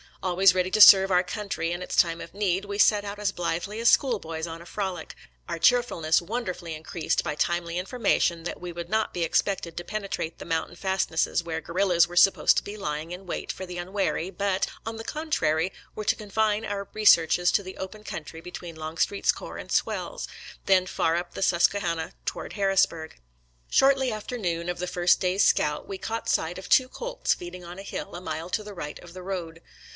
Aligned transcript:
Always 0.23 0.53
ready 0.55 0.69
to 0.71 0.81
serve 0.81 1.09
our 1.11 1.23
country 1.23 1.71
in 1.71 1.81
its 1.81 1.95
time 1.95 2.21
of 2.21 2.33
need, 2.33 2.65
we 2.65 2.77
set 2.79 3.03
out 3.05 3.17
as 3.17 3.31
blithely 3.31 3.79
as 3.79 3.89
schoolboys 3.89 4.45
on 4.47 4.61
a 4.61 4.65
frolic, 4.67 5.15
our 5.49 5.57
cheerfulness 5.59 6.21
wonderfully 6.21 6.73
increased 6.75 7.23
by 7.23 7.33
timely 7.33 7.77
information 7.77 8.43
that 8.43 8.61
we 8.61 8.71
would 8.71 8.89
not 8.89 9.13
be 9.13 9.23
expected 9.23 9.75
to 9.77 9.83
penetrate 9.83 10.37
the 10.37 10.45
mountain 10.45 10.75
fastnesses 10.75 11.43
where 11.43 11.61
guerrillas 11.61 12.07
were 12.07 12.15
supposed 12.15 12.57
to 12.57 12.63
be 12.63 12.77
lying 12.77 13.11
in 13.11 13.25
wait 13.27 13.51
for 13.51 13.65
the 13.65 13.77
unwary, 13.79 14.29
but, 14.29 14.67
on 14.87 14.97
the 14.97 15.03
contrary, 15.03 15.71
were 15.95 16.05
to 16.05 16.15
confine 16.15 16.65
our 16.65 16.87
researches 16.93 17.51
to 17.51 17.63
the 17.63 17.77
open 17.77 18.03
country 18.03 18.41
between 18.41 18.75
Longstreet's 18.75 19.31
corps 19.31 19.57
and 19.57 19.71
Swell's, 19.71 20.27
then 20.65 20.85
far 20.87 21.15
up 21.15 21.33
the 21.33 21.43
Susquehanna 21.43 22.13
toward 22.25 22.53
Harrisburg. 22.53 23.17
Shortly 23.69 24.11
after 24.11 24.37
noon 24.37 24.67
of 24.69 24.77
the 24.79 24.87
first 24.87 25.19
day's 25.19 25.43
scout 25.45 25.87
we 25.87 25.97
caught 25.99 26.29
sight 26.29 26.57
of 26.57 26.69
two 26.69 26.89
colts 26.89 27.33
feeding 27.35 27.63
on 27.63 27.77
a 27.79 27.83
hill 27.83 28.15
a 28.15 28.21
mile 28.21 28.49
to 28.51 28.63
the 28.63 28.73
right 28.73 28.99
of 28.99 29.13
the 29.13 29.23
road. 29.23 29.61